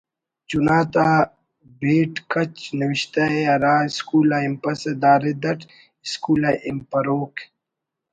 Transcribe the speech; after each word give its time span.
چنا 0.49 0.79
تا 0.93 1.07
بیٹ 1.79 2.13
کچ 2.31 2.55
نوشتہء 2.79 3.35
ِہرا 3.47 3.75
اسکول 3.89 4.29
آ 4.35 4.37
ہنپسہ 4.45 4.91
دا 5.01 5.13
رد 5.23 5.43
اٹ 5.49 5.59
اسکول 6.05 6.41
آ 6.49 6.51
ہنپروک 6.65 7.33